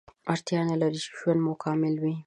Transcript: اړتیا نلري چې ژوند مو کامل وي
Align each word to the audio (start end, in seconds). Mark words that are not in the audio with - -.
اړتیا 0.33 0.59
نلري 0.69 0.99
چې 1.05 1.09
ژوند 1.17 1.39
مو 1.45 1.53
کامل 1.63 1.95
وي 2.01 2.13